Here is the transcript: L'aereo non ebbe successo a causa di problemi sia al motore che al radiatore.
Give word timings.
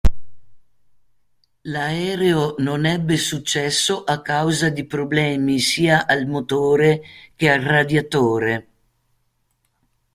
L'aereo 1.61 2.55
non 2.59 2.87
ebbe 2.87 3.17
successo 3.17 4.03
a 4.03 4.23
causa 4.23 4.69
di 4.71 4.87
problemi 4.87 5.59
sia 5.59 6.07
al 6.07 6.25
motore 6.25 7.01
che 7.35 7.51
al 7.51 7.61
radiatore. 7.61 8.67